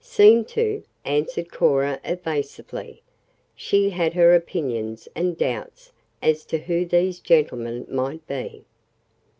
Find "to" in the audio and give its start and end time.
0.47-0.81, 6.45-6.57